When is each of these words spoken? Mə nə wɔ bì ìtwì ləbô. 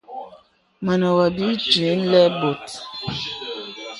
Mə 0.83 0.93
nə 0.99 1.07
wɔ 1.15 1.25
bì 1.35 1.45
ìtwì 1.53 1.87
ləbô. 2.11 2.49